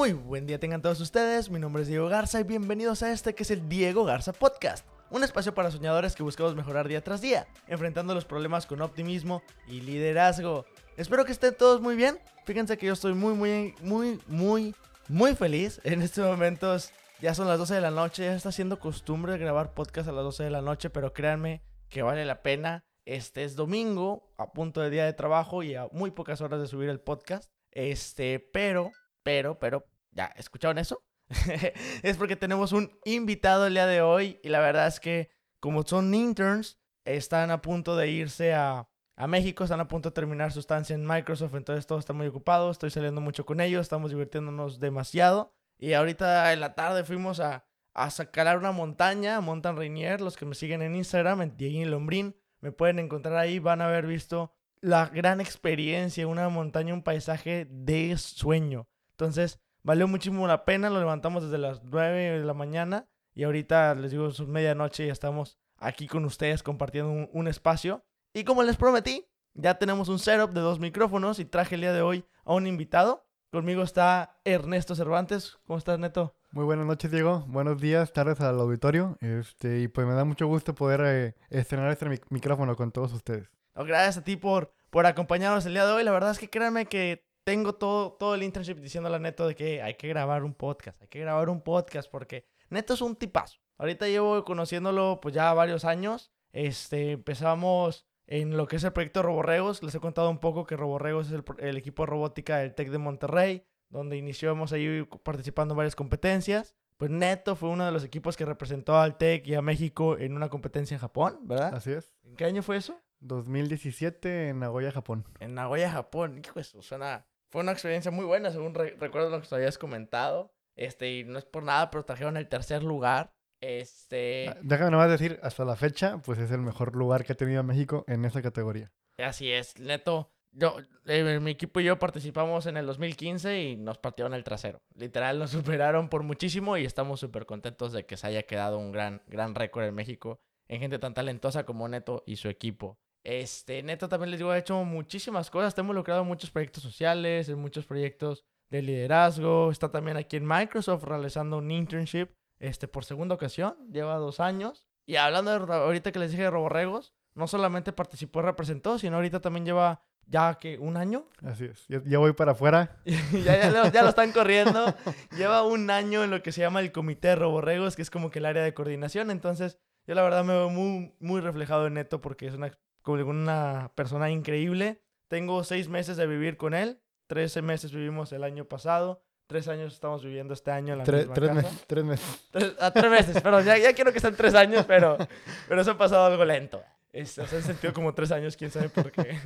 [0.00, 3.34] Muy buen día tengan todos ustedes, mi nombre es Diego Garza y bienvenidos a este
[3.34, 7.20] que es el Diego Garza Podcast, un espacio para soñadores que buscamos mejorar día tras
[7.20, 10.64] día, enfrentando los problemas con optimismo y liderazgo.
[10.96, 14.74] Espero que estén todos muy bien, fíjense que yo estoy muy, muy, muy, muy,
[15.06, 15.82] muy feliz.
[15.84, 19.74] En estos momentos ya son las 12 de la noche, ya está siendo costumbre grabar
[19.74, 22.86] podcast a las 12 de la noche, pero créanme que vale la pena.
[23.04, 26.68] Este es domingo, a punto de día de trabajo y a muy pocas horas de
[26.68, 27.50] subir el podcast.
[27.70, 31.02] Este, pero, pero, pero, ¿ya escucharon eso?
[32.02, 35.86] es porque tenemos un invitado el día de hoy y la verdad es que como
[35.86, 40.52] son interns, están a punto de irse a, a México, están a punto de terminar
[40.52, 44.10] su estancia en Microsoft, entonces todo está muy ocupado, estoy saliendo mucho con ellos, estamos
[44.10, 50.20] divirtiéndonos demasiado y ahorita en la tarde fuimos a, a sacar una montaña, Montan Rainier,
[50.20, 53.86] los que me siguen en Instagram, en Diego Lombrín, me pueden encontrar ahí, van a
[53.86, 58.88] haber visto la gran experiencia, una montaña, un paisaje de sueño.
[59.10, 63.94] Entonces, valió muchísimo la pena, lo levantamos desde las 9 de la mañana y ahorita
[63.94, 68.04] les digo, es medianoche y estamos aquí con ustedes compartiendo un, un, espacio.
[68.34, 71.92] Y como les prometí, ya tenemos un setup de dos micrófonos y traje el día
[71.92, 73.26] de hoy a un invitado.
[73.52, 75.58] Conmigo está Ernesto Cervantes.
[75.66, 76.36] ¿Cómo estás, Neto?
[76.52, 77.44] Muy buenas noches, Diego.
[77.48, 79.16] Buenos días, tardes al auditorio.
[79.20, 83.12] Este, y pues me da mucho gusto poder eh, estrenar este mic micrófono con todos
[83.12, 83.48] ustedes.
[83.74, 86.04] No, gracias a ti por, por acompañarnos el día de hoy.
[86.04, 89.56] La verdad es que créanme que tengo todo, todo el internship diciéndole a Neto de
[89.56, 93.16] que hay que grabar un podcast, hay que grabar un podcast porque Neto es un
[93.16, 93.58] tipazo.
[93.76, 96.30] Ahorita llevo conociéndolo pues ya varios años.
[96.52, 99.82] Este, empezamos en lo que es el proyecto Roborregos.
[99.82, 102.90] Les he contado un poco que Roborregos es el, el equipo de robótica del TEC
[102.90, 106.76] de Monterrey, donde iniciamos ahí participando en varias competencias.
[106.98, 110.36] Pues Neto fue uno de los equipos que representó al TEC y a México en
[110.36, 111.74] una competencia en Japón, ¿verdad?
[111.74, 112.14] Así es.
[112.22, 112.96] ¿En qué año fue eso?
[113.18, 115.24] 2017 en Nagoya, Japón.
[115.40, 116.40] En Nagoya, Japón.
[116.44, 117.26] Hijo, eso suena...
[117.50, 120.52] Fue una experiencia muy buena, según re recuerdo lo que te habías comentado.
[120.76, 123.34] Este, y no es por nada, pero trajeron el tercer lugar.
[123.60, 124.54] Este.
[124.62, 128.04] Déjame nomás decir, hasta la fecha, pues es el mejor lugar que ha tenido México
[128.08, 128.92] en esa categoría.
[129.18, 130.32] Así es, neto.
[130.52, 130.76] Yo,
[131.06, 134.82] eh, mi equipo y yo participamos en el 2015 y nos partieron el trasero.
[134.94, 138.92] Literal, nos superaron por muchísimo y estamos súper contentos de que se haya quedado un
[138.92, 140.40] gran, gran récord en México
[140.70, 143.00] en gente tan talentosa como Neto y su equipo.
[143.22, 147.48] Este, Neto también les digo, ha hecho muchísimas cosas, está involucrado en muchos proyectos sociales,
[147.48, 153.04] en muchos proyectos de liderazgo, está también aquí en Microsoft realizando un internship, este, por
[153.04, 154.84] segunda ocasión, lleva dos años.
[155.06, 159.16] Y hablando de ahorita que les dije de Roborregos, no solamente participó y representó, sino
[159.16, 161.26] ahorita también lleva ya que un año.
[161.42, 162.96] Así es, ya, ya voy para afuera.
[163.04, 164.94] ya, ya, lo, ya, lo, están corriendo.
[165.36, 168.30] lleva un año en lo que se llama el Comité de Roborregos, que es como
[168.30, 169.30] que el área de coordinación.
[169.30, 172.70] Entonces, yo la verdad me veo muy, muy reflejado en Neto porque es una,
[173.02, 175.02] como una persona increíble.
[175.28, 177.00] Tengo seis meses de vivir con él.
[177.26, 179.22] Trece meses vivimos el año pasado.
[179.46, 181.62] Tres años estamos viviendo este año en la tres, misma tres casa.
[181.62, 182.48] meses, tres meses.
[182.50, 183.64] Tres, a tres meses, perdón.
[183.64, 185.16] Ya, ya quiero que sean tres años, pero,
[185.68, 186.82] pero eso ha pasado algo lento.
[187.12, 189.38] Este, o sea, he sentido como tres años, quién sabe por qué.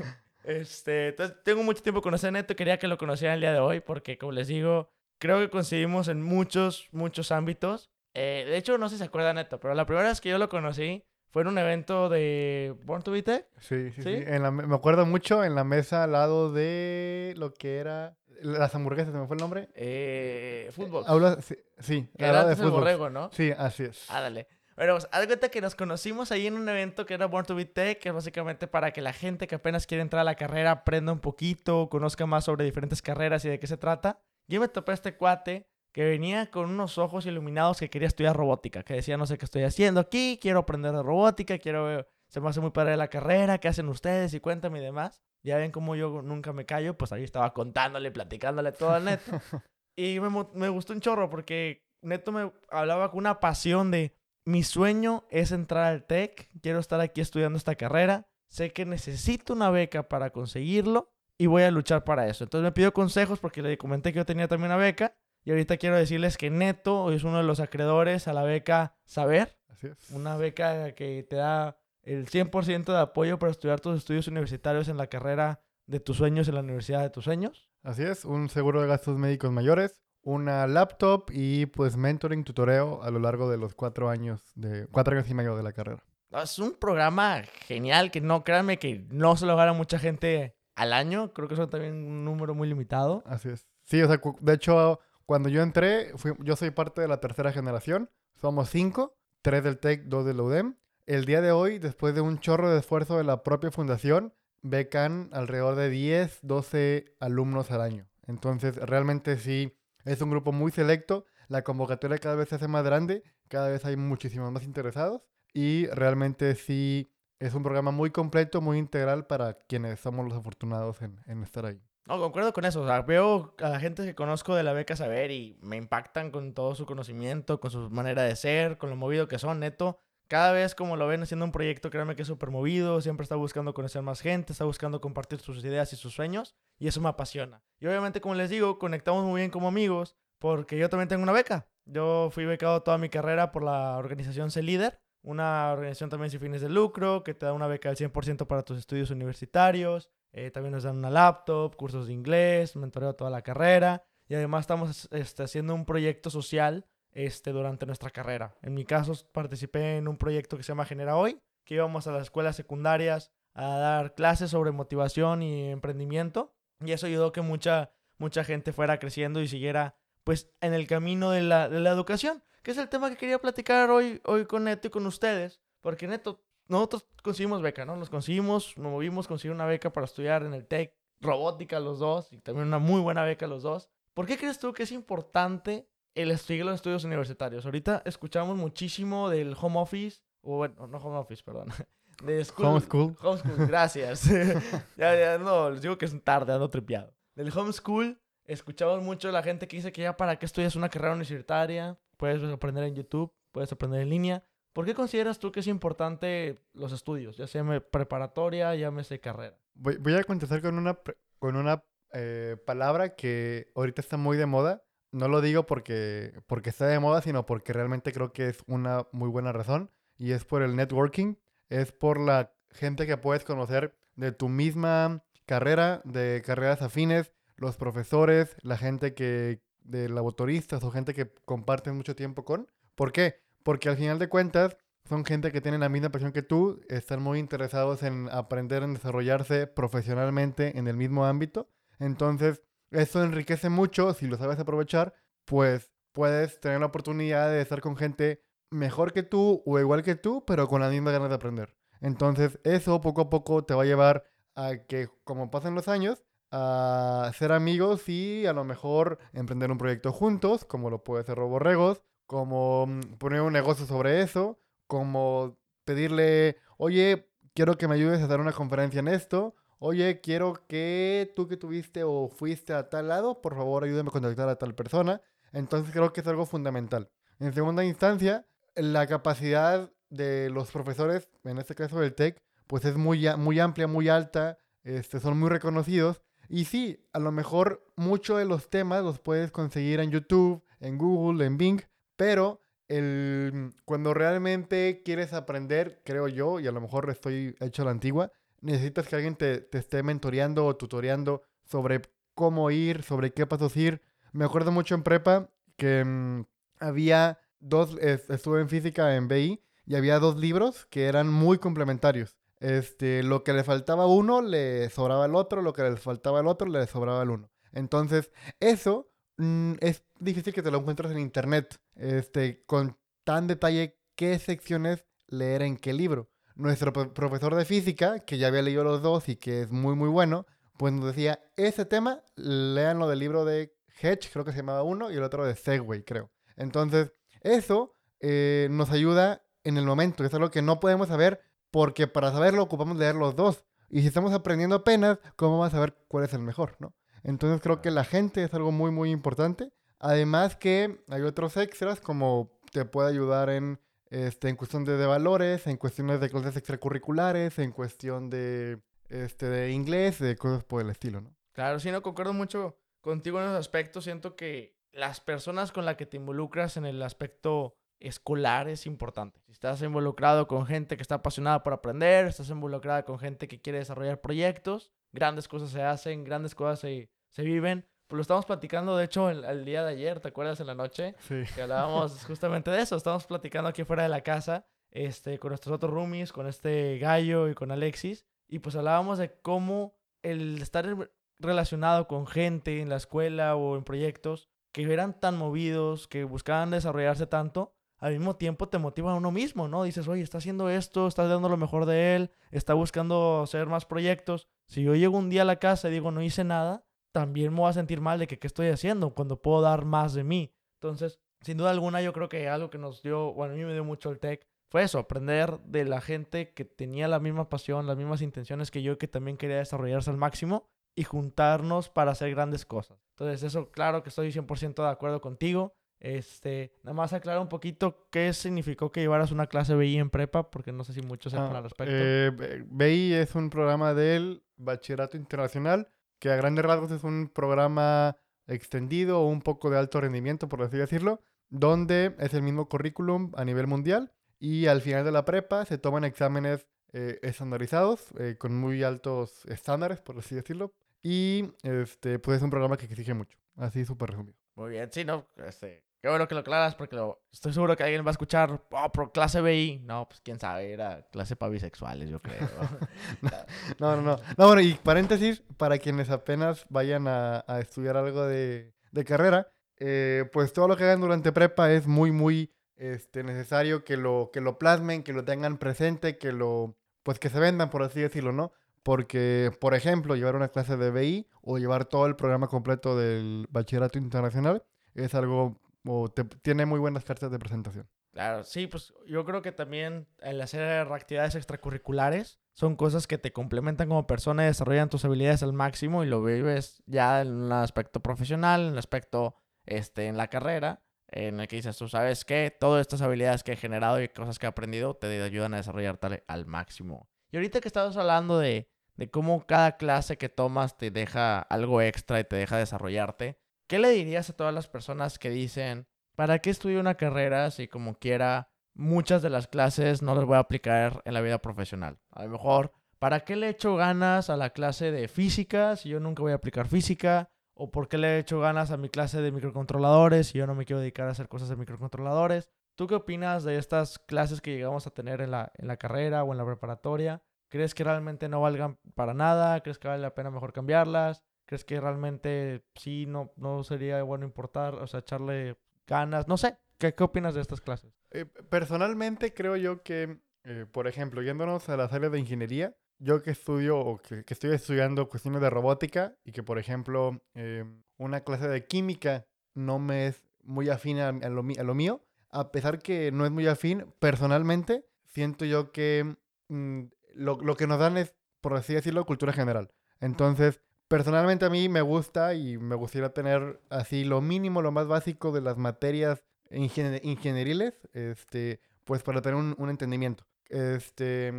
[0.44, 2.54] Este, entonces, tengo mucho tiempo con ese Neto.
[2.54, 6.08] Quería que lo conocieran el día de hoy porque, como les digo, creo que coincidimos
[6.08, 7.90] en muchos, muchos ámbitos.
[8.12, 10.36] Eh, de hecho, no sé si se acuerdan, Neto, pero la primera vez que yo
[10.38, 11.02] lo conocí
[11.34, 13.44] fue en un evento de Born to Be Tech.
[13.58, 14.02] Sí, sí, sí.
[14.02, 14.22] sí.
[14.24, 18.72] En la, me acuerdo mucho en la mesa al lado de lo que era las
[18.76, 19.68] hamburguesas, ¿se me fue el nombre?
[19.74, 21.02] Eh, fútbol.
[21.08, 22.70] Habla, sí, sí era de fútbol.
[22.70, 23.32] borrego, ¿no?
[23.32, 24.06] Sí, así es.
[24.10, 24.46] Ah, dale.
[24.76, 27.56] Bueno, pues, haz cuenta que nos conocimos ahí en un evento que era Born to
[27.56, 30.36] Be Tech, que es básicamente para que la gente que apenas quiere entrar a la
[30.36, 34.20] carrera aprenda un poquito, conozca más sobre diferentes carreras y de qué se trata.
[34.46, 38.36] Yo me topé a este cuate que venía con unos ojos iluminados que quería estudiar
[38.36, 42.40] robótica, que decía, no sé qué estoy haciendo aquí, quiero aprender de robótica, quiero, se
[42.40, 45.22] me hace muy padre la carrera, qué hacen ustedes y cuéntame y demás.
[45.44, 49.30] Ya ven cómo yo nunca me callo, pues ahí estaba contándole, platicándole todo al Neto.
[49.96, 54.64] y me, me gustó un chorro porque Neto me hablaba con una pasión de, mi
[54.64, 59.70] sueño es entrar al TEC, quiero estar aquí estudiando esta carrera, sé que necesito una
[59.70, 62.42] beca para conseguirlo y voy a luchar para eso.
[62.42, 65.76] Entonces me pidió consejos porque le comenté que yo tenía también una beca y ahorita
[65.76, 69.58] quiero decirles que Neto es uno de los acreedores a la beca Saber.
[69.68, 70.10] Así es.
[70.10, 74.96] Una beca que te da el 100% de apoyo para estudiar tus estudios universitarios en
[74.96, 77.68] la carrera de tus sueños en la universidad de tus sueños.
[77.82, 83.10] Así es, un seguro de gastos médicos mayores, una laptop y pues mentoring, tutoreo a
[83.10, 86.02] lo largo de los cuatro años, de cuatro años y medio de la carrera.
[86.42, 90.92] Es un programa genial que no, créanme que no se lo gana mucha gente al
[90.92, 93.22] año, creo que son también un número muy limitado.
[93.26, 93.68] Así es.
[93.84, 97.52] Sí, o sea, de hecho, cuando yo entré, fui, yo soy parte de la tercera
[97.52, 100.76] generación, somos cinco, tres del TEC, dos del UDEM.
[101.06, 105.28] El día de hoy, después de un chorro de esfuerzo de la propia fundación, becan
[105.32, 108.08] alrededor de 10, 12 alumnos al año.
[108.26, 112.84] Entonces, realmente sí, Es un grupo muy selecto, la convocatoria cada vez se hace más
[112.84, 115.22] grande, cada vez hay muchísimos más interesados
[115.54, 121.00] y realmente sí es un programa muy completo, muy integral para quienes somos los afortunados
[121.02, 121.80] en, en estar ahí.
[122.06, 122.84] No, concuerdo con eso.
[123.06, 126.74] Veo a la gente que conozco de la beca Saber y me impactan con todo
[126.74, 129.98] su conocimiento, con su manera de ser, con lo movido que son, neto.
[130.28, 133.36] Cada vez como lo ven haciendo un proyecto, créanme que es súper movido, siempre está
[133.36, 137.08] buscando conocer más gente, está buscando compartir sus ideas y sus sueños, y eso me
[137.08, 137.62] apasiona.
[137.78, 141.32] Y obviamente, como les digo, conectamos muy bien como amigos, porque yo también tengo una
[141.32, 141.68] beca.
[141.84, 146.62] Yo fui becado toda mi carrera por la organización C-Leader, una organización también sin fines
[146.62, 150.10] de lucro, que te da una beca del 100% para tus estudios universitarios.
[150.36, 154.02] Eh, también nos dan una laptop, cursos de inglés, mentoreo toda la carrera.
[154.26, 158.56] Y además estamos este, haciendo un proyecto social este, durante nuestra carrera.
[158.60, 162.12] En mi caso, participé en un proyecto que se llama Genera Hoy, que íbamos a
[162.12, 166.52] las escuelas secundarias a dar clases sobre motivación y emprendimiento.
[166.84, 169.94] Y eso ayudó que mucha, mucha gente fuera creciendo y siguiera
[170.24, 173.38] pues en el camino de la, de la educación, que es el tema que quería
[173.38, 175.60] platicar hoy, hoy con Neto y con ustedes.
[175.80, 177.96] Porque Neto, nosotros conseguimos beca, ¿no?
[177.96, 182.32] Nos conseguimos, nos movimos, conseguimos una beca para estudiar en el TEC, robótica los dos,
[182.32, 183.88] y también una muy buena beca los dos.
[184.14, 187.64] ¿Por qué crees tú que es importante el estudio los estudios universitarios.
[187.64, 191.68] Ahorita escuchamos muchísimo del home office, o bueno, no home office, perdón.
[192.22, 193.16] De school, homeschool.
[193.20, 194.24] Homeschool, gracias.
[194.96, 197.12] ya, ya, no, les digo que es tarde, ando tripeado.
[197.34, 201.12] Del homeschool, escuchamos mucho la gente que dice que ya para qué estudias una carrera
[201.14, 204.44] universitaria, puedes aprender en YouTube, puedes aprender en línea.
[204.74, 209.56] ¿Por qué consideras tú que es importante los estudios, ya sea preparatoria, llámese carrera?
[209.74, 210.98] Voy, voy a contestar con una,
[211.38, 211.82] con una
[212.12, 214.82] eh, palabra que ahorita está muy de moda,
[215.12, 219.06] no lo digo porque, porque está de moda, sino porque realmente creo que es una
[219.12, 219.90] muy buena razón.
[220.18, 221.36] Y es por el networking,
[221.68, 227.76] es por la gente que puedes conocer de tu misma carrera, de carreras afines, los
[227.76, 232.66] profesores, la gente que de laboratoristas o gente que comparten mucho tiempo con.
[232.96, 233.43] ¿Por qué?
[233.64, 234.76] Porque al final de cuentas
[235.08, 238.94] son gente que tiene la misma pasión que tú, están muy interesados en aprender, en
[238.94, 241.68] desarrollarse profesionalmente en el mismo ámbito.
[241.98, 245.14] Entonces, eso enriquece mucho, si lo sabes aprovechar,
[245.44, 250.14] pues puedes tener la oportunidad de estar con gente mejor que tú o igual que
[250.14, 251.74] tú, pero con la misma ganas de aprender.
[252.00, 254.24] Entonces, eso poco a poco te va a llevar
[254.54, 259.78] a que, como pasan los años, a ser amigos y a lo mejor emprender un
[259.78, 265.58] proyecto juntos, como lo puede ser Roborregos, como mm, poner un negocio sobre eso, como
[265.84, 271.32] pedirle, oye, quiero que me ayudes a dar una conferencia en esto, oye, quiero que
[271.36, 274.74] tú que tuviste o fuiste a tal lado, por favor ayúdame a contactar a tal
[274.74, 275.20] persona.
[275.52, 277.10] Entonces creo que es algo fundamental.
[277.38, 282.96] En segunda instancia, la capacidad de los profesores, en este caso del TEC, pues es
[282.96, 286.22] muy, muy amplia, muy alta, este, son muy reconocidos.
[286.48, 290.98] Y sí, a lo mejor muchos de los temas los puedes conseguir en YouTube, en
[290.98, 291.80] Google, en Bing,
[292.16, 297.84] pero el, cuando realmente quieres aprender, creo yo, y a lo mejor estoy hecho a
[297.86, 302.02] la antigua, necesitas que alguien te, esté mentoreando o tutoreando sobre
[302.34, 304.02] cómo ir, sobre qué pasos ir.
[304.32, 306.44] Me acuerdo mucho en prepa que mm,
[306.80, 312.36] había dos, estuve en física en BI y había dos libros que eran muy complementarios.
[312.60, 316.40] Este, lo que le faltaba a uno le sobraba al otro, lo que le faltaba
[316.40, 317.50] al otro le sobraba al uno.
[317.72, 323.98] Entonces, eso mm, es difícil que te lo encuentres en internet, este, con tan detalle
[324.16, 329.02] qué secciones leer en qué libro nuestro profesor de física, que ya había leído los
[329.02, 330.46] dos y que es muy, muy bueno,
[330.78, 335.10] pues nos decía, ese tema, leanlo del libro de Hedge, creo que se llamaba uno,
[335.10, 336.30] y el otro de Segway, creo.
[336.56, 341.40] Entonces, eso eh, nos ayuda en el momento, que es algo que no podemos saber,
[341.70, 343.64] porque para saberlo ocupamos leer los dos.
[343.90, 346.94] Y si estamos aprendiendo apenas, ¿cómo vamos a saber cuál es el mejor, no?
[347.22, 349.72] Entonces creo que la gente es algo muy, muy importante.
[350.04, 353.80] Además que hay otros extras como te puede ayudar en
[354.10, 359.72] este, en cuestión de, valores, en cuestiones de clases extracurriculares, en cuestión de, este, de
[359.72, 361.34] inglés, de cosas por el estilo, ¿no?
[361.54, 364.04] Claro, sí, no concuerdo mucho contigo en esos aspectos.
[364.04, 369.40] Siento que las personas con las que te involucras en el aspecto escolar es importante.
[369.46, 373.62] Si estás involucrado con gente que está apasionada por aprender, estás involucrada con gente que
[373.62, 377.86] quiere desarrollar proyectos, grandes cosas se hacen, grandes cosas se, se viven.
[378.14, 380.60] Lo estamos platicando, de hecho, el, día de ayer, ¿te acuerdas?
[380.60, 381.14] En la noche.
[381.20, 381.42] Sí.
[381.54, 382.96] Que hablábamos justamente de eso.
[382.96, 387.48] Estamos platicando aquí fuera de la casa, este, con nuestros otros roomies, con este Gallo
[387.48, 388.24] y con Alexis.
[388.48, 393.84] Y pues hablábamos de cómo el estar relacionado con gente en la escuela o en
[393.84, 399.14] proyectos que eran tan movidos, que buscaban desarrollarse tanto, al mismo tiempo te motiva a
[399.14, 399.84] uno mismo, ¿no?
[399.84, 403.86] Dices, oye, está haciendo esto, está dando lo mejor de él, está buscando hacer más
[403.86, 404.48] proyectos.
[404.66, 407.60] Si yo llego un día a la casa y digo, no hice nada, también me
[407.60, 410.52] voy a sentir mal de que qué estoy haciendo cuando puedo dar más de mí.
[410.80, 413.72] Entonces, sin duda alguna, yo creo que algo que nos dio, bueno, a mí me
[413.72, 417.86] dio mucho el tech, fue eso, aprender de la gente que tenía la misma pasión,
[417.86, 420.66] las mismas intenciones que yo, que también quería desarrollarse al máximo
[420.96, 422.98] y juntarnos para hacer grandes cosas.
[423.10, 425.72] Entonces, eso, claro que estoy 100% de acuerdo contigo.
[426.00, 430.50] Este, nada más aclarar un poquito qué significó que llevaras una clase BI en prepa,
[430.50, 431.94] porque no sé si muchos sepan Ah, al respecto.
[431.96, 435.88] eh, BI es un programa del Bachillerato Internacional
[436.24, 438.16] que a grandes rasgos es un programa
[438.46, 443.30] extendido o un poco de alto rendimiento, por así decirlo, donde es el mismo currículum
[443.36, 448.36] a nivel mundial y al final de la prepa se toman exámenes eh, estandarizados eh,
[448.38, 453.12] con muy altos estándares, por así decirlo, y este, pues es un programa que exige
[453.12, 454.38] mucho, así súper resumido.
[454.54, 457.82] Muy bien, sí, no, este, qué bueno que lo aclaras porque lo- estoy seguro que
[457.82, 459.78] alguien va a escuchar, oh, pero clase BI.
[459.84, 462.46] No, pues quién sabe, era clase para bisexuales, yo creo.
[463.80, 464.16] No, no, no.
[464.36, 469.48] No, bueno, y paréntesis, para quienes apenas vayan a, a estudiar algo de, de carrera,
[469.78, 474.28] eh, pues todo lo que hagan durante prepa es muy, muy este, necesario que lo,
[474.30, 478.02] que lo plasmen, que lo tengan presente, que lo, pues que se vendan, por así
[478.02, 478.52] decirlo, ¿no?
[478.82, 483.46] Porque, por ejemplo, llevar una clase de BI o llevar todo el programa completo del
[483.48, 487.88] bachillerato internacional es algo, o te- tiene muy buenas cartas de presentación.
[488.12, 490.62] Claro, sí, pues yo creo que también el hacer
[490.92, 496.04] actividades extracurriculares son cosas que te complementan como persona y desarrollan tus habilidades al máximo
[496.04, 499.34] y lo vives ya en un aspecto profesional, en el aspecto
[499.66, 503.52] este, en la carrera, en el que dices, tú sabes que todas estas habilidades que
[503.52, 507.10] he generado y cosas que he aprendido te ayudan a desarrollarte al máximo.
[507.32, 511.80] Y ahorita que estabas hablando de, de cómo cada clase que tomas te deja algo
[511.82, 516.38] extra y te deja desarrollarte, ¿qué le dirías a todas las personas que dicen, ¿para
[516.38, 520.40] qué estudio una carrera si como quiera muchas de las clases no las voy a
[520.40, 521.98] aplicar en la vida profesional?
[522.10, 526.00] A lo mejor, ¿para qué le echo ganas a la clase de física si yo
[526.00, 527.30] nunca voy a aplicar física?
[527.56, 530.64] ¿O por qué le echo ganas a mi clase de microcontroladores si yo no me
[530.64, 532.50] quiero dedicar a hacer cosas de microcontroladores?
[532.76, 536.24] ¿Tú qué opinas de estas clases que llegamos a tener en la, en la carrera
[536.24, 537.22] o en la preparatoria?
[537.48, 539.60] ¿Crees que realmente no valgan para nada?
[539.60, 541.22] ¿Crees que vale la pena mejor cambiarlas?
[541.46, 546.28] ¿Crees que realmente sí no, no sería bueno importar, o sea, echarle ganas?
[546.28, 547.92] No sé, ¿qué, qué opinas de estas clases?
[548.10, 553.22] Eh, personalmente creo yo que, eh, por ejemplo, yéndonos a las áreas de ingeniería, yo
[553.22, 557.64] que estudio o que, que estoy estudiando cuestiones de robótica y que, por ejemplo, eh,
[557.98, 562.04] una clase de química no me es muy afín a, a lo, a lo mío,
[562.30, 566.16] a pesar que no es muy afín, personalmente siento yo que
[566.48, 566.82] mm,
[567.14, 569.70] lo, lo que nos dan es, por así decirlo, cultura general.
[570.00, 570.60] Entonces,
[570.94, 575.32] personalmente a mí me gusta y me gustaría tener así lo mínimo, lo más básico
[575.32, 576.22] de las materias
[576.52, 580.24] ingenie- ingenieriles, este, pues para tener un, un entendimiento.
[580.48, 581.32] Este,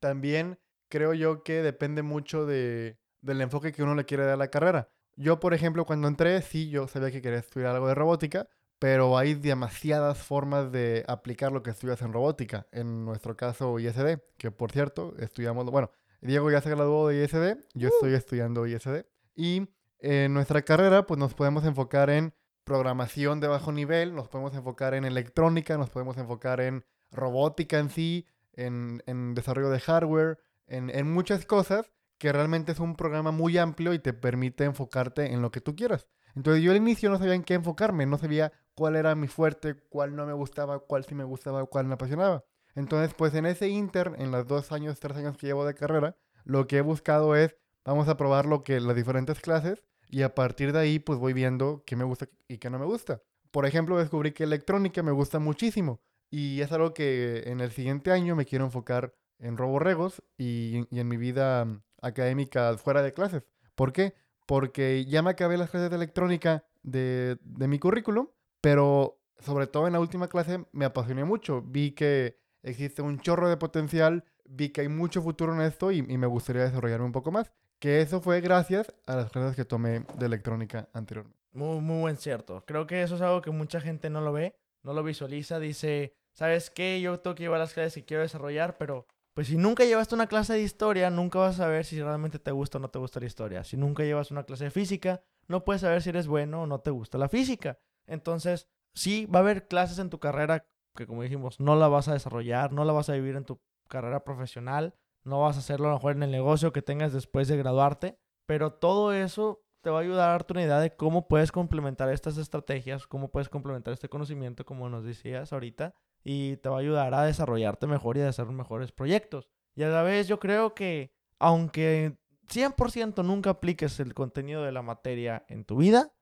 [0.00, 4.38] también creo yo que depende mucho de, del enfoque que uno le quiere dar a
[4.38, 4.88] la carrera.
[5.16, 9.18] Yo, por ejemplo, cuando entré, sí, yo sabía que quería estudiar algo de robótica, pero
[9.18, 12.66] hay demasiadas formas de aplicar lo que estudias en robótica.
[12.72, 15.90] En nuestro caso, ISD, que por cierto, estudiamos, bueno,
[16.22, 19.04] Diego ya se graduó de ISD, yo estoy estudiando ISD.
[19.34, 22.32] Y en nuestra carrera, pues nos podemos enfocar en
[22.64, 27.90] programación de bajo nivel, nos podemos enfocar en electrónica, nos podemos enfocar en robótica en
[27.90, 33.32] sí, en, en desarrollo de hardware, en, en muchas cosas que realmente es un programa
[33.32, 36.06] muy amplio y te permite enfocarte en lo que tú quieras.
[36.36, 39.74] Entonces yo al inicio no sabía en qué enfocarme, no sabía cuál era mi fuerte,
[39.88, 42.44] cuál no me gustaba, cuál sí me gustaba, cuál me apasionaba.
[42.74, 46.16] Entonces pues en ese inter, en los dos años, tres años que llevo de carrera,
[46.44, 50.34] lo que he buscado es, vamos a probar lo que las diferentes clases y a
[50.34, 53.22] partir de ahí pues voy viendo qué me gusta y qué no me gusta.
[53.50, 56.00] Por ejemplo, descubrí que electrónica me gusta muchísimo
[56.30, 61.00] y es algo que en el siguiente año me quiero enfocar en roborregos y, y
[61.00, 63.42] en mi vida mm, académica fuera de clases.
[63.74, 64.14] ¿Por qué?
[64.46, 68.28] Porque ya me acabé las clases de electrónica de, de mi currículum,
[68.60, 71.62] pero sobre todo en la última clase me apasioné mucho.
[71.62, 76.02] Vi que existe un chorro de potencial, vi que hay mucho futuro en esto y,
[76.02, 77.52] me gustaría desarrollarme un poco más.
[77.78, 81.38] Que eso fue gracias a las clases que tomé de electrónica anteriormente.
[81.52, 82.64] Muy, muy buen cierto.
[82.64, 85.58] Creo que eso es algo que mucha gente no lo ve, no lo visualiza.
[85.58, 87.00] Dice, ¿sabes qué?
[87.00, 90.26] Yo tengo que llevar las clases que quiero desarrollar, pero pues si nunca llevaste una
[90.26, 93.18] clase de historia, nunca vas a saber si realmente te gusta o no te gusta
[93.18, 93.64] la historia.
[93.64, 96.80] Si nunca llevas una clase de física, no puedes saber si eres bueno o no
[96.80, 97.78] te gusta la física.
[98.06, 102.08] Entonces, sí, va a haber clases en tu carrera que, como dijimos, no la vas
[102.08, 104.94] a desarrollar, no la vas a vivir en tu carrera profesional,
[105.24, 108.18] no vas a hacerlo a lo mejor en el negocio que tengas después de graduarte,
[108.46, 112.08] pero todo eso te va a ayudar a darte una idea de cómo puedes complementar
[112.10, 116.80] estas estrategias, cómo puedes complementar este conocimiento, como nos decías ahorita, y te va a
[116.80, 119.48] ayudar a desarrollarte mejor y a hacer mejores proyectos.
[119.74, 122.16] Y a la vez yo creo que, aunque
[122.48, 126.12] 100% nunca apliques el contenido de la materia en tu vida.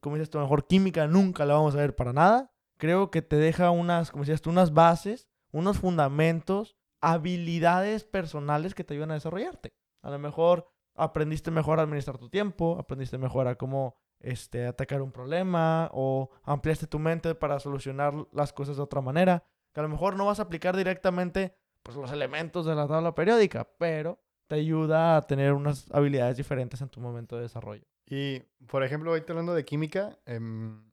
[0.00, 2.52] Como dices tú, mejor química nunca la vamos a ver para nada.
[2.78, 8.84] Creo que te deja unas, como decías tú, unas bases, unos fundamentos, habilidades personales que
[8.84, 9.74] te ayudan a desarrollarte.
[10.02, 15.02] A lo mejor aprendiste mejor a administrar tu tiempo, aprendiste mejor a cómo este, atacar
[15.02, 19.44] un problema o ampliaste tu mente para solucionar las cosas de otra manera.
[19.72, 23.14] Que a lo mejor no vas a aplicar directamente pues, los elementos de la tabla
[23.14, 27.84] periódica, pero te ayuda a tener unas habilidades diferentes en tu momento de desarrollo.
[28.06, 30.40] Y, por ejemplo, ahorita hablando de química, eh,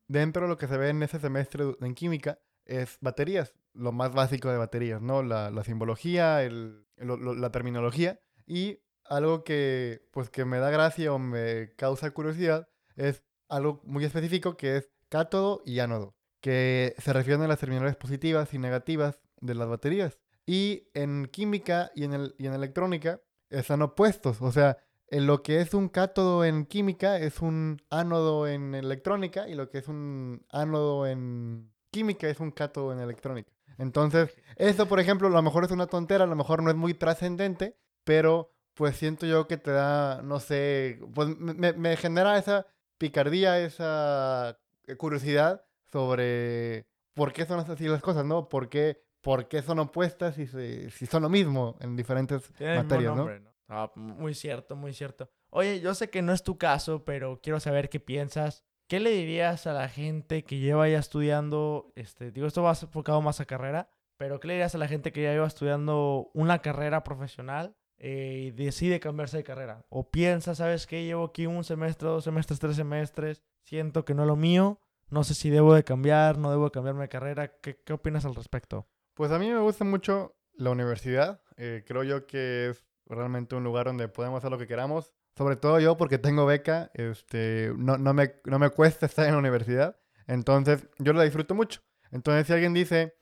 [0.08, 4.14] dentro de lo que se ve en ese semestre en química es baterías, lo más
[4.14, 5.24] básico de baterías, ¿no?
[5.24, 8.20] La, la simbología, el, la terminología.
[8.48, 14.04] Y algo que, pues, que me da gracia o me causa curiosidad es algo muy
[14.04, 19.20] específico que es cátodo y ánodo, que se refieren a las terminales positivas y negativas
[19.42, 20.18] de las baterías.
[20.46, 24.42] Y en química y en, el, y en electrónica están opuestos.
[24.42, 24.78] O sea,
[25.16, 29.70] en lo que es un cátodo en química es un ánodo en electrónica y lo
[29.70, 33.50] que es un ánodo en química es un cátodo en electrónica.
[33.78, 36.76] Entonces, eso, por ejemplo, a lo mejor es una tontera, a lo mejor no es
[36.76, 42.38] muy trascendente, pero pues siento yo que te da, no sé, pues me, me genera
[42.38, 42.68] esa
[42.98, 44.60] picardía, esa
[44.98, 48.50] curiosidad sobre por qué son así las cosas, ¿no?
[48.50, 53.55] ¿Por qué por qué son opuestas si, si son lo mismo en diferentes materias, ¿no?
[53.68, 55.30] Ah, muy cierto, muy cierto.
[55.50, 58.64] Oye, yo sé que no es tu caso, pero quiero saber qué piensas.
[58.88, 63.20] ¿Qué le dirías a la gente que lleva ya estudiando, este, digo, esto va enfocado
[63.22, 66.60] más a carrera, pero qué le dirías a la gente que ya lleva estudiando una
[66.60, 69.86] carrera profesional eh, y decide cambiarse de carrera?
[69.90, 71.04] O piensa, ¿sabes qué?
[71.04, 74.80] Llevo aquí un semestre, dos semestres, tres semestres, siento que no es lo mío,
[75.10, 77.48] no sé si debo de cambiar, no debo de cambiarme de carrera.
[77.62, 78.88] ¿Qué, qué opinas al respecto?
[79.16, 81.42] Pues a mí me gusta mucho la universidad.
[81.58, 85.14] Eh, creo yo que es realmente un lugar donde podemos hacer lo que queramos.
[85.38, 89.34] Sobre todo yo porque tengo beca, este, no, no, me, no me cuesta estar en
[89.34, 89.98] la universidad.
[90.28, 91.82] Entonces yo la disfruto mucho.
[92.12, 93.16] Entonces si alguien dice,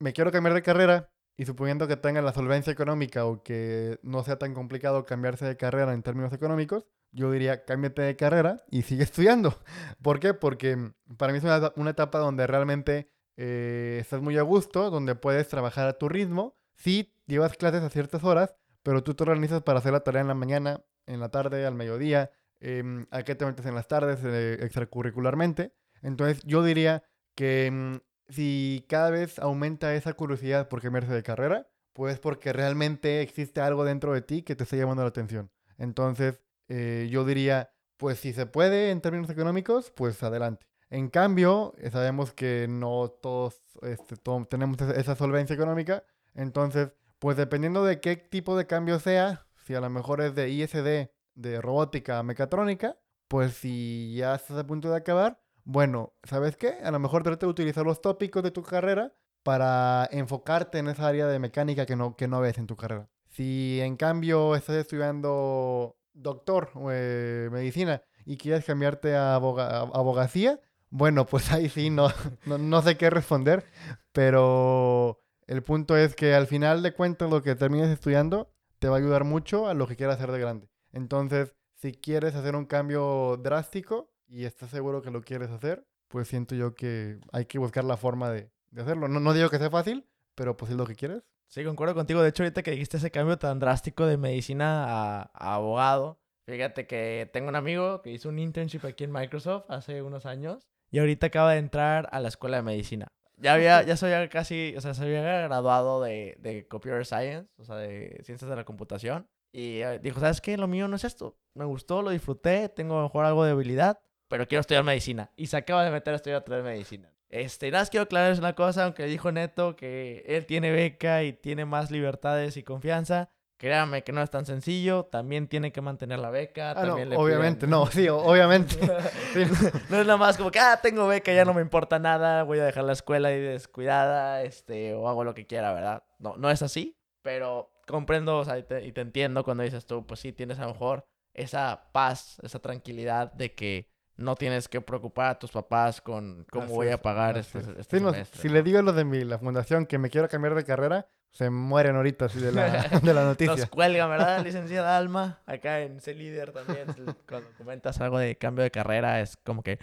[0.00, 4.22] me quiero cambiar de carrera, y suponiendo que tenga la solvencia económica o que no
[4.22, 8.82] sea tan complicado cambiarse de carrera en términos económicos, yo diría cámbiate de carrera y
[8.82, 9.58] sigue estudiando.
[10.02, 10.34] ¿Por qué?
[10.34, 15.48] Porque para mí es una, etapa donde realmente eh, estás muy a gusto, donde puedes
[15.48, 16.56] trabajar a tu ritmo.
[16.76, 20.28] Sí, llevas clases a ciertas horas, pero tú te organizas para hacer la tarea en
[20.28, 24.20] la mañana, en la tarde, al mediodía, eh, a qué te metes en las tardes
[24.24, 25.74] eh, extracurricularmente.
[26.02, 27.96] Entonces yo diría que mm,
[28.28, 33.84] si cada vez aumenta esa curiosidad por cambiarse de carrera, pues porque realmente existe algo
[33.84, 35.50] dentro de ti que te está llamando la atención.
[35.78, 40.66] Entonces eh, yo diría, pues si se puede en términos económicos, pues adelante.
[40.90, 44.16] En cambio, eh, sabemos que no todos este,
[44.48, 46.04] tenemos esa solvencia económica.
[46.34, 46.92] Entonces,
[47.22, 51.08] pues dependiendo de qué tipo de cambio sea, si a lo mejor es de ISD,
[51.36, 56.80] de robótica mecatrónica, pues si ya estás a punto de acabar, bueno, ¿sabes qué?
[56.82, 61.06] A lo mejor trata de utilizar los tópicos de tu carrera para enfocarte en esa
[61.06, 63.08] área de mecánica que no, que no ves en tu carrera.
[63.28, 70.58] Si en cambio estás estudiando doctor o eh, medicina y quieres cambiarte a abogacía,
[70.92, 72.08] bueno, pues ahí sí, no,
[72.46, 73.64] no, sé qué responder,
[74.12, 75.21] pero
[75.52, 78.98] el punto es que al final de cuentas lo que termines estudiando te va a
[78.98, 80.70] ayudar mucho a lo que quieras hacer de grande.
[80.92, 86.28] Entonces, si quieres hacer un cambio drástico y estás seguro que lo quieres hacer, pues
[86.28, 89.08] siento yo que hay que buscar la forma de, hacerlo.
[89.08, 91.22] No, digo que sea fácil, pero pues es lo que quieres.
[91.48, 92.22] Sí, concuerdo contigo.
[92.22, 96.86] De hecho, ahorita que dijiste ese cambio tan drástico de medicina a, a abogado, fíjate
[96.86, 100.98] que tengo un amigo que hizo un internship aquí en Microsoft hace unos años y
[100.98, 103.12] ahorita acaba de entrar a la escuela de medicina.
[103.42, 107.64] Ya había, ya soy casi, o sea, se había graduado de, de Computer Science, o
[107.64, 109.28] sea, de Ciencias de la Computación.
[109.52, 110.56] Y eh, dijo, ¿sabes qué?
[110.56, 111.36] Lo mío no es esto.
[111.54, 115.32] Me gustó, lo disfruté, tengo a mejor algo de habilidad, pero quiero estudiar medicina.
[115.34, 117.12] Y se acaba de meter a estudiar otra vez medicina.
[117.28, 121.32] Este, nada más quiero aclararles una cosa, aunque dijo Neto que él tiene beca y
[121.32, 123.30] tiene más libertades y confianza.
[123.62, 126.72] Créame que no es tan sencillo, también tiene que mantener la beca.
[126.72, 128.74] Ah, también obviamente, no, sí, obviamente.
[129.88, 132.58] no es nada más como que, ah, tengo beca, ya no me importa nada, voy
[132.58, 136.02] a dejar la escuela y descuidada, este, o hago lo que quiera, ¿verdad?
[136.18, 140.18] No, no es así, pero comprendo, o sea, y te, entiendo cuando dices tú, pues
[140.18, 145.28] sí, tienes a lo mejor esa paz, esa tranquilidad de que no tienes que preocupar
[145.28, 148.42] a tus papás con cómo voy a pagar este, este semestre.
[148.42, 151.06] si le digo a los de mi, la fundación que me quiero cambiar de carrera,
[151.32, 153.56] se mueren ahorita así de la, de la noticia.
[153.56, 155.40] Nos cuelgan, ¿verdad, licenciada Alma?
[155.46, 156.86] Acá en C Líder también,
[157.28, 159.78] cuando comentas algo de cambio de carrera, es como que,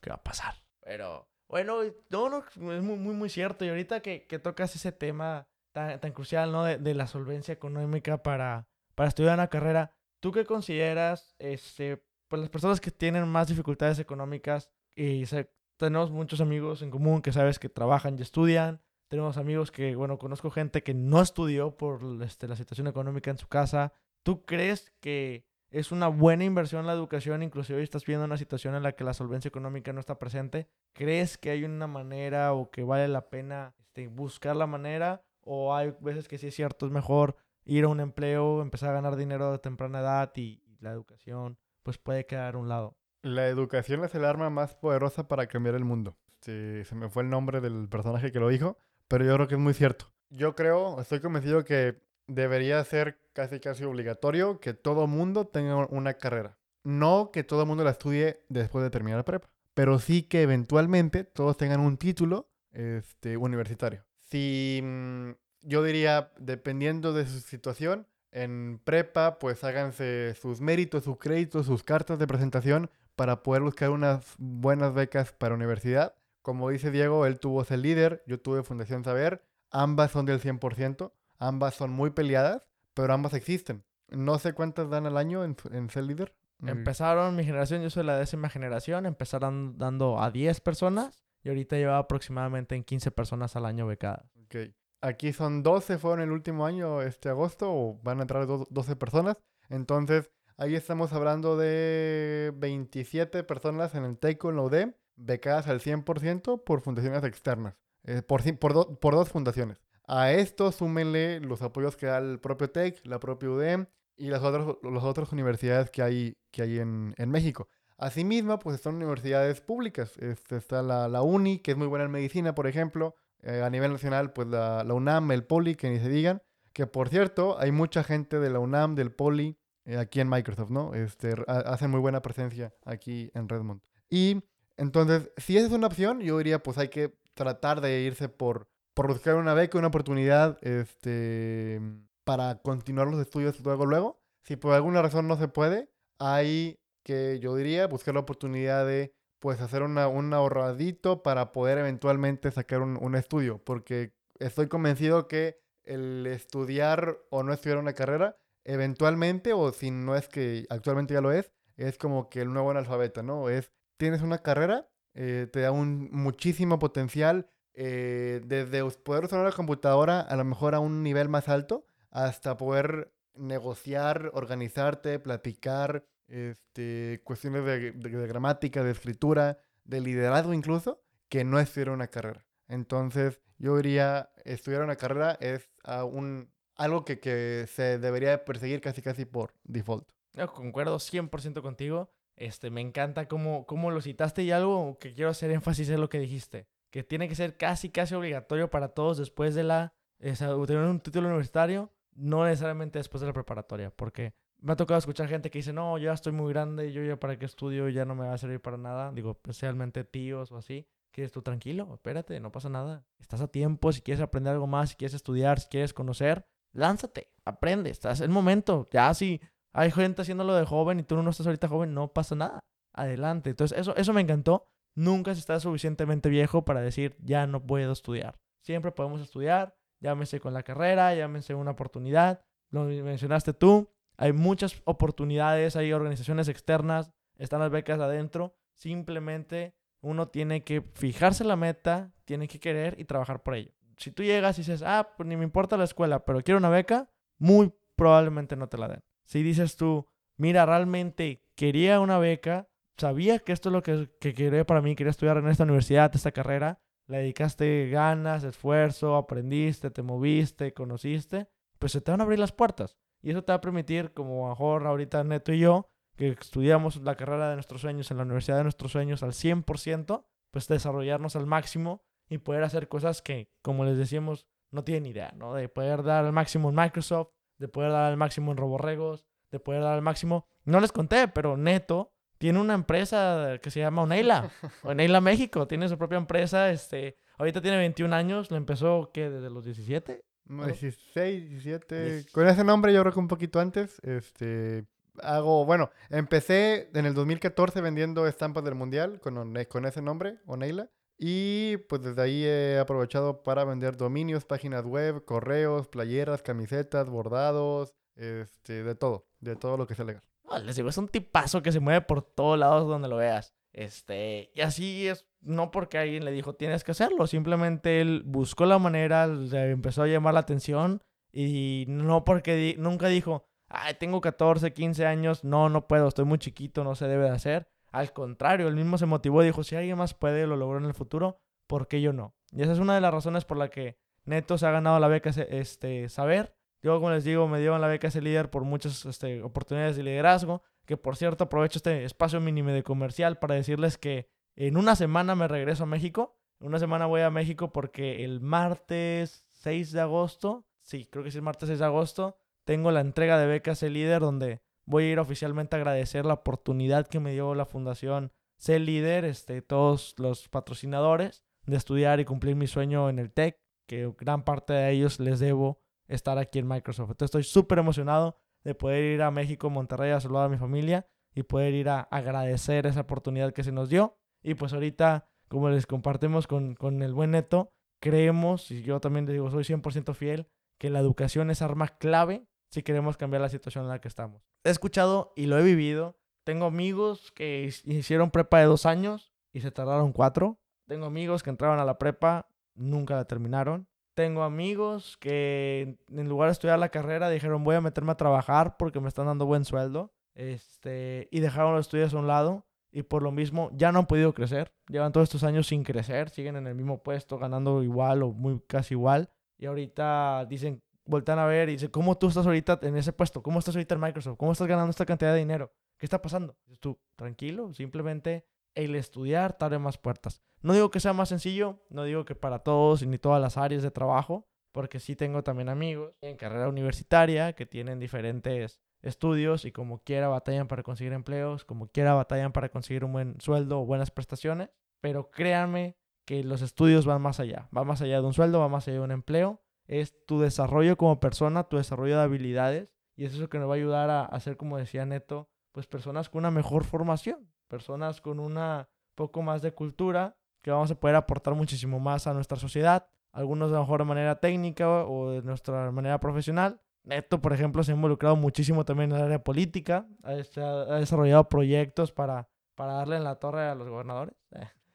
[0.00, 0.54] ¿qué va a pasar?
[0.82, 1.78] Pero, bueno,
[2.10, 3.64] no, no, es muy, muy, muy cierto.
[3.64, 6.64] Y ahorita que, que tocas ese tema tan, tan crucial, ¿no?
[6.64, 12.40] De, de, la solvencia económica para, para estudiar una carrera, ¿tú qué consideras, este, pues
[12.40, 17.32] las personas que tienen más dificultades económicas y se- tenemos muchos amigos en común que
[17.32, 22.00] sabes que trabajan y estudian, tenemos amigos que, bueno, conozco gente que no estudió por
[22.22, 23.92] este, la situación económica en su casa.
[24.22, 28.74] ¿Tú crees que es una buena inversión la educación, inclusive hoy estás viendo una situación
[28.74, 30.68] en la que la solvencia económica no está presente?
[30.92, 35.22] ¿Crees que hay una manera o que vale la pena este, buscar la manera?
[35.42, 38.94] ¿O hay veces que sí es cierto, es mejor ir a un empleo, empezar a
[38.94, 42.96] ganar dinero de temprana edad y, y la educación pues puede quedar a un lado?
[43.22, 46.16] La educación es el arma más poderosa para cambiar el mundo.
[46.40, 48.76] Sí, se me fue el nombre del personaje que lo dijo,
[49.14, 50.06] pero yo creo que es muy cierto.
[50.28, 56.14] Yo creo, estoy convencido que debería ser casi casi obligatorio que todo mundo tenga una
[56.14, 56.58] carrera.
[56.82, 60.42] No que todo el mundo la estudie después de terminar la prepa, pero sí que
[60.42, 64.04] eventualmente todos tengan un título este, universitario.
[64.18, 65.30] Si mm,
[65.62, 71.84] yo diría, dependiendo de su situación, en prepa, pues háganse sus méritos, sus créditos, sus
[71.84, 76.16] cartas de presentación para poder buscar unas buenas becas para universidad.
[76.44, 79.42] Como dice Diego, él tuvo ser líder, yo tuve Fundación Saber.
[79.70, 83.82] Ambas son del 100%, ambas son muy peleadas, pero ambas existen.
[84.08, 86.34] No sé cuántas dan al año en, en ser líder.
[86.58, 91.48] Mm, Empezaron mi generación, yo soy la décima generación, empezaron dando a 10 personas y
[91.48, 94.26] ahorita lleva aproximadamente en 15 personas al año becadas.
[94.44, 94.56] Ok.
[95.00, 98.96] Aquí son 12, fueron el último año, este agosto, o van a entrar do- 12
[98.96, 99.38] personas.
[99.70, 106.62] Entonces, ahí estamos hablando de 27 personas en el en la UDEM, becadas al 100%
[106.64, 107.74] por fundaciones externas,
[108.04, 109.80] eh, por, por, do- por dos fundaciones.
[110.06, 114.42] A esto súmenle los apoyos que da el propio TEC, la propia UDEM y las
[114.42, 117.68] otras, las otras universidades que hay, que hay en, en México.
[117.96, 120.16] Asimismo, pues están universidades públicas.
[120.18, 123.14] Este, está la, la UNI, que es muy buena en medicina, por ejemplo.
[123.42, 126.42] Eh, a nivel nacional, pues la, la UNAM, el POLI, que ni se digan.
[126.72, 130.70] Que por cierto, hay mucha gente de la UNAM, del POLI, eh, aquí en Microsoft,
[130.70, 130.92] ¿no?
[130.94, 133.80] Este, ha- hacen muy buena presencia aquí en Redmond.
[134.10, 134.42] Y
[134.76, 138.68] entonces, si esa es una opción, yo diría, pues hay que tratar de irse por,
[138.94, 141.80] por buscar una beca, una oportunidad, este,
[142.24, 144.20] para continuar los estudios luego, luego.
[144.44, 149.14] Si por alguna razón no se puede, hay que, yo diría, buscar la oportunidad de,
[149.40, 153.62] pues, hacer una, un ahorradito para poder eventualmente sacar un, un estudio.
[153.64, 160.16] Porque estoy convencido que el estudiar o no estudiar una carrera, eventualmente, o si no
[160.16, 163.48] es que actualmente ya lo es, es como que el nuevo analfabeta, ¿no?
[163.48, 169.52] Es, tienes una carrera, eh, te da un muchísimo potencial, eh, desde poder usar una
[169.52, 177.20] computadora a lo mejor a un nivel más alto, hasta poder negociar, organizarte, platicar, este,
[177.24, 182.46] cuestiones de, de- de gramática, de escritura, de liderazgo incluso, que no estudiar una carrera.
[182.68, 188.80] Entonces, yo diría, estudiar una carrera es ah, un, algo que, que se debería perseguir
[188.80, 190.08] casi casi por default.
[190.32, 192.10] Yo concuerdo 100% contigo.
[192.36, 196.08] Este, me encanta cómo, cómo lo citaste y algo que quiero hacer énfasis es lo
[196.08, 200.48] que dijiste, que tiene que ser casi, casi obligatorio para todos después de la, sea,
[200.66, 205.28] tener un título universitario, no necesariamente después de la preparatoria, porque me ha tocado escuchar
[205.28, 208.04] gente que dice, no, yo ya estoy muy grande, yo ya para qué estudio, ya
[208.04, 211.42] no me va a servir para nada, digo, especialmente tíos o así, que dices tú,
[211.42, 215.14] tranquilo, espérate, no pasa nada, estás a tiempo, si quieres aprender algo más, si quieres
[215.14, 219.40] estudiar, si quieres conocer, lánzate, aprende, estás el momento, ya si
[219.74, 222.60] hay gente haciéndolo de joven y tú no estás ahorita joven, no pasa nada.
[222.94, 223.50] Adelante.
[223.50, 224.68] Entonces, eso, eso me encantó.
[224.94, 228.36] Nunca se está suficientemente viejo para decir, ya no puedo estudiar.
[228.62, 232.40] Siempre podemos estudiar, llámese con la carrera, llámese una oportunidad.
[232.70, 233.90] Lo mencionaste tú.
[234.16, 238.54] Hay muchas oportunidades, hay organizaciones externas, están las becas adentro.
[238.74, 243.72] Simplemente uno tiene que fijarse la meta, tiene que querer y trabajar por ello.
[243.96, 246.68] Si tú llegas y dices, ah, pues ni me importa la escuela, pero quiero una
[246.68, 249.02] beca, muy probablemente no te la den.
[249.24, 250.06] Si dices tú,
[250.36, 254.94] mira, realmente quería una beca, sabía que esto es lo que, que quería para mí,
[254.94, 261.48] quería estudiar en esta universidad, esta carrera, le dedicaste ganas, esfuerzo, aprendiste, te moviste, conociste,
[261.78, 262.96] pues se te van a abrir las puertas.
[263.22, 267.16] Y eso te va a permitir, como mejor ahorita Neto y yo, que estudiamos la
[267.16, 271.46] carrera de nuestros sueños en la universidad de nuestros sueños al 100%, pues desarrollarnos al
[271.46, 275.54] máximo y poder hacer cosas que, como les decíamos, no tienen idea, ¿no?
[275.54, 279.60] De poder dar al máximo en Microsoft, de poder dar al máximo en Roborregos, de
[279.60, 280.46] poder dar al máximo.
[280.64, 284.50] No les conté, pero Neto tiene una empresa que se llama Oneila,
[284.82, 289.30] Oneila México, tiene su propia empresa, este, ahorita tiene 21 años, lo empezó, ¿qué?
[289.30, 290.24] ¿Desde los 17?
[290.46, 290.72] No, Bueno.
[290.72, 291.94] 16, 17.
[292.22, 293.98] Diez- Con ese nombre yo creo que un poquito antes.
[294.02, 294.84] Este,
[295.22, 300.38] hago, bueno, empecé en el 2014 vendiendo estampas del mundial con, One- con ese nombre,
[300.46, 300.90] Oneila.
[301.26, 307.94] Y pues desde ahí he aprovechado para vender dominios, páginas web, correos, playeras, camisetas, bordados,
[308.14, 309.24] este, de todo.
[309.40, 310.22] de todo lo que sea legal.
[310.44, 313.54] No, les digo, es un tipazo que se mueve por todos lados donde lo veas.
[313.72, 318.66] Este, y así es, no porque alguien le dijo tienes que hacerlo, simplemente él buscó
[318.66, 323.94] la manera, le empezó a llamar la atención y no porque di- nunca dijo, ay,
[323.94, 327.66] tengo 14, 15 años, no, no puedo, estoy muy chiquito, no se debe de hacer.
[327.94, 330.84] Al contrario, él mismo se motivó y dijo, si alguien más puede, lo logró en
[330.84, 332.34] el futuro, ¿por qué yo no?
[332.50, 335.06] Y esa es una de las razones por la que Neto se ha ganado la
[335.06, 336.56] beca este, Saber.
[336.82, 340.02] Yo, como les digo, me dieron la beca ese líder por muchas este, oportunidades de
[340.02, 340.64] liderazgo.
[340.86, 345.36] Que por cierto, aprovecho este espacio mínimo de comercial para decirles que en una semana
[345.36, 346.36] me regreso a México.
[346.58, 351.36] Una semana voy a México porque el martes 6 de agosto, sí, creo que es
[351.36, 355.12] el martes 6 de agosto, tengo la entrega de becas el líder donde voy a
[355.12, 360.14] ir oficialmente a agradecer la oportunidad que me dio la fundación C Líder, este, todos
[360.18, 364.90] los patrocinadores, de estudiar y cumplir mi sueño en el TEC, que gran parte de
[364.90, 367.10] ellos les debo estar aquí en Microsoft.
[367.10, 371.06] Entonces estoy súper emocionado de poder ir a México, Monterrey, a saludar a mi familia
[371.34, 374.16] y poder ir a agradecer esa oportunidad que se nos dio.
[374.42, 377.70] Y pues ahorita, como les compartimos con, con el buen Neto,
[378.00, 380.46] creemos, y yo también les digo, soy 100% fiel,
[380.78, 384.42] que la educación es arma clave si queremos cambiar la situación en la que estamos.
[384.64, 386.18] He escuchado y lo he vivido.
[386.44, 390.58] Tengo amigos que hicieron prepa de dos años y se tardaron cuatro.
[390.86, 393.88] Tengo amigos que entraron a la prepa, nunca la terminaron.
[394.14, 398.76] Tengo amigos que en lugar de estudiar la carrera dijeron voy a meterme a trabajar
[398.76, 400.12] porque me están dando buen sueldo.
[400.34, 404.06] Este, y dejaron los estudios a un lado y por lo mismo ya no han
[404.06, 404.72] podido crecer.
[404.88, 408.60] Llevan todos estos años sin crecer, siguen en el mismo puesto, ganando igual o muy
[408.66, 409.30] casi igual.
[409.58, 413.42] Y ahorita dicen, voltean a ver y dicen, ¿cómo tú estás ahorita en ese puesto?
[413.42, 414.36] ¿Cómo estás ahorita en Microsoft?
[414.38, 415.72] ¿Cómo estás ganando esta cantidad de dinero?
[415.98, 416.56] ¿Qué está pasando?
[416.66, 420.42] Dices tú, tranquilo, simplemente el estudiar te abre más puertas.
[420.62, 423.56] No digo que sea más sencillo, no digo que para todos y ni todas las
[423.56, 429.64] áreas de trabajo, porque sí tengo también amigos en carrera universitaria que tienen diferentes estudios
[429.64, 433.80] y como quiera batallan para conseguir empleos, como quiera batallan para conseguir un buen sueldo
[433.80, 438.26] o buenas prestaciones, pero créanme que los estudios van más allá, va más allá de
[438.26, 442.16] un sueldo, va más allá de un empleo, es tu desarrollo como persona, tu desarrollo
[442.16, 445.48] de habilidades y es eso que nos va a ayudar a hacer, como decía Neto,
[445.72, 450.90] pues personas con una mejor formación, personas con una poco más de cultura, que vamos
[450.90, 455.42] a poder aportar muchísimo más a nuestra sociedad, algunos de mejor manera técnica o de
[455.42, 456.80] nuestra manera profesional.
[457.04, 461.48] Neto, por ejemplo, se ha involucrado muchísimo también en el área política, ha, este, desarrollado
[461.48, 464.34] proyectos para, para darle en la torre a los gobernadores.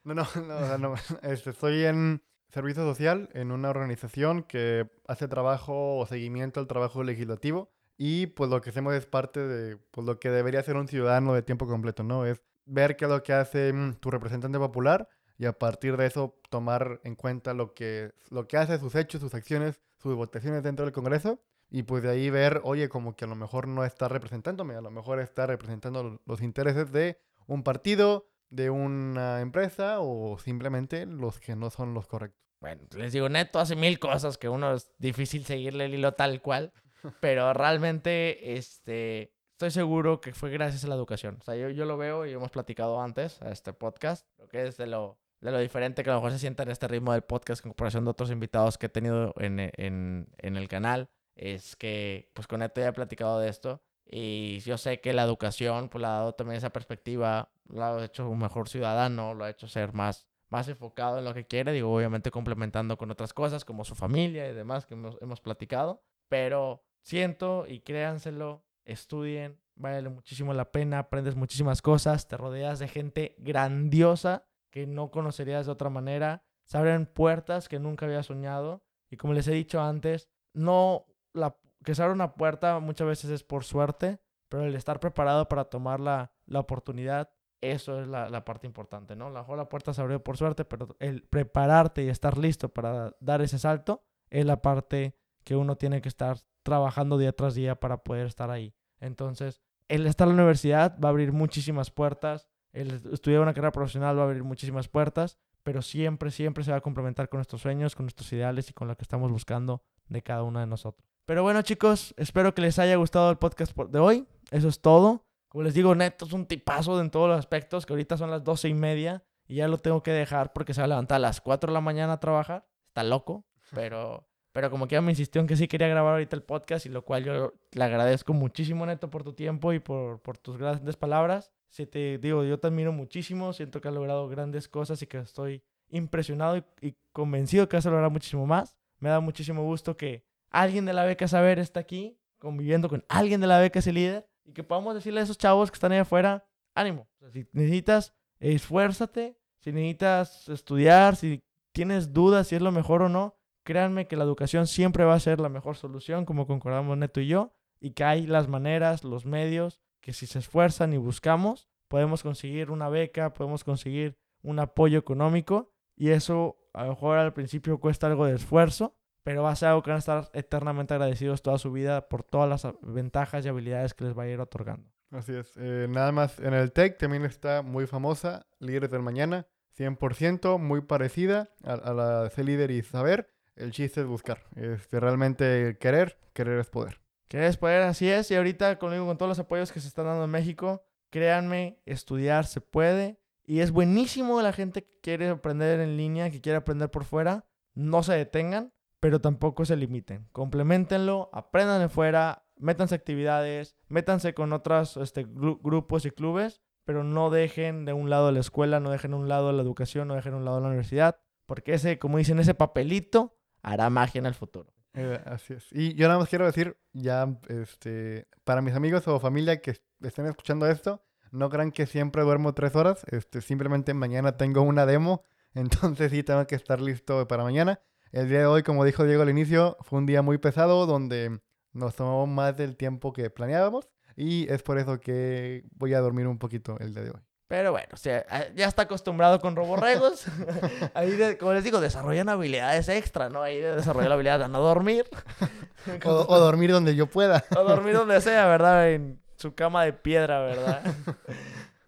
[0.03, 5.97] No, no, no, no, este, estoy en servicio social en una organización que hace trabajo
[5.97, 10.19] o seguimiento al trabajo legislativo y pues lo que hacemos es parte de pues, lo
[10.19, 12.25] que debería ser un ciudadano de tiempo completo, ¿no?
[12.25, 16.05] Es ver qué es lo que hace mm, tu representante popular y a partir de
[16.05, 20.63] eso tomar en cuenta lo que, lo que hace, sus hechos, sus acciones, sus votaciones
[20.63, 23.83] dentro del Congreso y pues de ahí ver, oye, como que a lo mejor no
[23.83, 29.99] está representándome, a lo mejor está representando los intereses de un partido, de una empresa
[29.99, 32.39] o simplemente los que no son los correctos.
[32.61, 36.41] Bueno, les digo, Neto hace mil cosas que uno es difícil seguirle el hilo tal
[36.41, 36.73] cual,
[37.21, 41.37] pero realmente este, estoy seguro que fue gracias a la educación.
[41.39, 44.67] O sea, yo, yo lo veo y hemos platicado antes a este podcast, lo que
[44.67, 47.13] es de lo, de lo diferente que a lo mejor se sienta en este ritmo
[47.13, 51.09] del podcast en comparación de otros invitados que he tenido en, en, en el canal,
[51.35, 55.23] es que pues con Neto ya he platicado de esto y yo sé que la
[55.23, 59.45] educación pues le ha dado también esa perspectiva, lo ha hecho un mejor ciudadano, lo
[59.45, 63.33] ha hecho ser más más enfocado en lo que quiere, digo, obviamente complementando con otras
[63.33, 69.59] cosas como su familia y demás que hemos, hemos platicado, pero siento y créanselo, estudien,
[69.75, 75.67] vale muchísimo la pena, aprendes muchísimas cosas, te rodeas de gente grandiosa que no conocerías
[75.67, 79.81] de otra manera, se abren puertas que nunca había soñado y como les he dicho
[79.81, 81.55] antes, no la
[81.89, 85.65] que se abra una puerta muchas veces es por suerte, pero el estar preparado para
[85.65, 89.31] tomar la, la oportunidad eso es la, la parte importante, ¿no?
[89.31, 93.41] La, la puerta se abrió por suerte, pero el prepararte y estar listo para dar
[93.41, 98.03] ese salto es la parte que uno tiene que estar trabajando día tras día para
[98.03, 98.75] poder estar ahí.
[98.99, 103.71] Entonces, el estar en la universidad va a abrir muchísimas puertas, el estudiar una carrera
[103.71, 107.61] profesional va a abrir muchísimas puertas, pero siempre, siempre se va a complementar con nuestros
[107.63, 111.08] sueños, con nuestros ideales y con lo que estamos buscando de cada uno de nosotros.
[111.29, 114.25] Pero bueno, chicos, espero que les haya gustado el podcast de hoy.
[114.49, 115.27] Eso es todo.
[115.47, 118.43] Como les digo, Neto es un tipazo en todos los aspectos, que ahorita son las
[118.43, 121.19] doce y media y ya lo tengo que dejar porque se va a levantar a
[121.19, 122.65] las 4 de la mañana a trabajar.
[122.87, 126.35] Está loco, pero, pero como que ya me insistió en que sí quería grabar ahorita
[126.35, 130.23] el podcast y lo cual yo le agradezco muchísimo, Neto, por tu tiempo y por,
[130.23, 131.51] por tus grandes palabras.
[131.69, 135.19] Si te digo, yo te admiro muchísimo, siento que has logrado grandes cosas y que
[135.19, 138.75] estoy impresionado y, y convencido que vas a lograr muchísimo más.
[138.97, 143.41] Me da muchísimo gusto que alguien de la beca Saber está aquí conviviendo con alguien
[143.41, 145.99] de la beca ese líder y que podamos decirle a esos chavos que están ahí
[145.99, 147.07] afuera, ánimo.
[147.31, 149.37] Si necesitas, esfuérzate.
[149.59, 154.23] Si necesitas estudiar, si tienes dudas si es lo mejor o no, créanme que la
[154.23, 158.03] educación siempre va a ser la mejor solución, como concordamos Neto y yo, y que
[158.03, 163.33] hay las maneras, los medios, que si se esfuerzan y buscamos, podemos conseguir una beca,
[163.33, 168.35] podemos conseguir un apoyo económico, y eso a lo mejor al principio cuesta algo de
[168.35, 172.07] esfuerzo, pero va a ser algo que van a estar eternamente agradecidos toda su vida
[172.07, 174.89] por todas las ventajas y habilidades que les va a ir otorgando.
[175.11, 175.51] Así es.
[175.57, 180.81] Eh, nada más, en el TEC también está muy famosa, Líderes del Mañana, 100%, muy
[180.81, 183.29] parecida a, la de ser líder y saber.
[183.55, 187.01] El chiste es buscar, este, realmente querer, querer es poder.
[187.27, 188.31] Querer es poder, así es.
[188.31, 192.45] Y ahorita conmigo, con todos los apoyos que se están dando en México, créanme, estudiar
[192.45, 193.19] se puede.
[193.45, 197.45] Y es buenísimo la gente que quiere aprender en línea, que quiere aprender por fuera.
[197.73, 200.27] No se detengan, pero tampoco se limiten.
[200.31, 207.29] Complementenlo, aprendan de fuera, métanse actividades, métanse con otros este, grupos y clubes, pero no
[207.29, 210.33] dejen de un lado la escuela, no dejen de un lado la educación, no dejen
[210.33, 214.33] de un lado la universidad, porque ese, como dicen, ese papelito hará magia en el
[214.33, 214.73] futuro.
[214.93, 215.67] Eh, así es.
[215.71, 220.25] Y yo nada más quiero decir, ya, este, para mis amigos o familia que estén
[220.25, 225.23] escuchando esto, no crean que siempre duermo tres horas, este, simplemente mañana tengo una demo,
[225.53, 227.81] entonces sí tengo que estar listo para mañana.
[228.11, 231.39] El día de hoy, como dijo Diego al inicio, fue un día muy pesado donde
[231.73, 236.25] nos tomó más del tiempo que planeábamos y es por eso que voy a dormir
[236.25, 237.21] un poquito el día de hoy.
[237.47, 240.25] Pero bueno, o sea, ya está acostumbrado con roborregos.
[240.95, 243.43] Ahí, como les digo, desarrollan habilidades extra, ¿no?
[243.43, 245.05] Ahí desarrollar la habilidad de no dormir.
[246.05, 247.43] o, dormir donde yo pueda.
[247.55, 248.89] o dormir donde sea, ¿verdad?
[248.89, 250.81] En su cama de piedra, ¿verdad?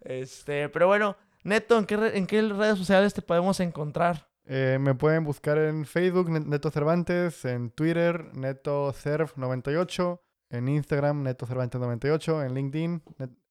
[0.02, 4.31] este, pero bueno, Neto, ¿en qué, ¿en qué redes sociales te podemos encontrar?
[4.44, 12.46] Eh, me pueden buscar en Facebook, Neto Cervantes, en Twitter, NetoCerv98, en Instagram, Neto Cervantes98,
[12.46, 13.02] en LinkedIn,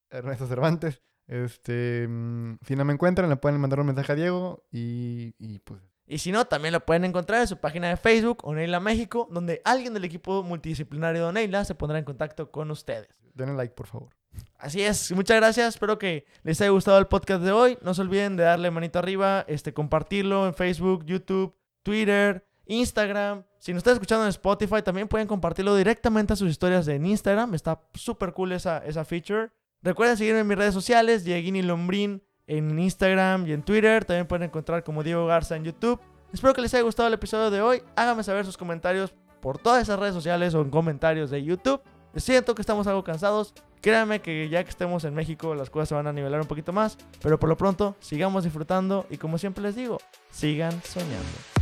[0.10, 1.01] Ernesto Cervantes.
[1.27, 5.60] Este, mm, si no me encuentran, le pueden mandar un mensaje a Diego y, y
[5.60, 9.30] pues y si no, también lo pueden encontrar en su página de Facebook, Oneila México,
[9.32, 13.08] donde alguien del equipo multidisciplinario de Oneila se pondrá en contacto con ustedes.
[13.34, 14.10] Denle like, por favor.
[14.58, 15.76] Así es, muchas gracias.
[15.76, 17.78] Espero que les haya gustado el podcast de hoy.
[17.82, 23.44] No se olviden de darle manito arriba, este, compartirlo en Facebook, YouTube, Twitter, Instagram.
[23.60, 27.56] Si nos están escuchando en Spotify, también pueden compartirlo directamente a sus historias en Instagram.
[27.56, 29.50] Está súper cool esa, esa feature.
[29.82, 34.06] Recuerden seguirme en mis redes sociales, Dieguini Lombrín en Instagram y en Twitter.
[34.06, 36.00] También pueden encontrar como Diego Garza en YouTube.
[36.34, 37.82] Espero que les haya gustado el episodio de hoy.
[37.96, 41.82] Háganme saber sus comentarios por todas esas redes sociales o en comentarios de YouTube.
[42.15, 43.54] Siento que estamos algo cansados.
[43.82, 46.74] Créanme que ya que estemos en México las cosas se van a nivelar un poquito
[46.74, 46.97] más.
[47.21, 49.97] Pero por lo pronto, sigamos disfrutando y como siempre les digo,
[50.30, 51.61] sigan soñando.